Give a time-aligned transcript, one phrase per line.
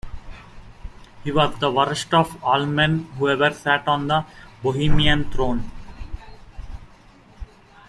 [1.23, 4.25] He was the worst of all men who ever sat on the
[4.63, 5.69] Bohemian throne.